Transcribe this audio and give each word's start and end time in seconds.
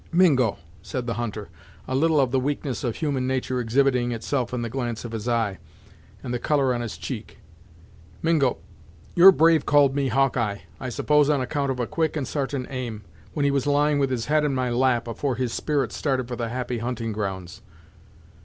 "Mingo," 0.11 0.57
said 0.81 1.05
the 1.05 1.13
hunter, 1.13 1.49
a 1.87 1.93
little 1.93 2.19
of 2.19 2.31
the 2.31 2.39
weakness 2.39 2.83
of 2.83 2.95
human 2.95 3.27
nature 3.27 3.59
exhibiting 3.59 4.11
itself 4.11 4.51
in 4.51 4.63
the 4.63 4.67
glance 4.69 5.05
of 5.05 5.11
his 5.11 5.27
eye, 5.27 5.59
and 6.23 6.33
the 6.33 6.39
colour 6.39 6.73
on 6.73 6.81
his 6.81 6.97
cheek 6.97 7.37
"Mingo, 8.23 8.57
your 9.13 9.31
brave 9.31 9.67
called 9.67 9.93
me 9.95 10.07
Hawkeye, 10.07 10.61
I 10.79 10.89
suppose 10.89 11.29
on 11.29 11.39
account 11.39 11.69
of 11.69 11.79
a 11.79 11.85
quick 11.85 12.17
and 12.17 12.27
sartain 12.27 12.65
aim, 12.71 13.03
when 13.35 13.45
he 13.45 13.51
was 13.51 13.67
lying 13.67 13.99
with 13.99 14.09
his 14.09 14.25
head 14.25 14.43
in 14.43 14.55
my 14.55 14.71
lap, 14.71 15.07
afore 15.07 15.35
his 15.35 15.53
spirit 15.53 15.91
started 15.91 16.27
for 16.27 16.35
the 16.35 16.49
Happy 16.49 16.79
Hunting 16.79 17.11
Grounds." 17.11 17.61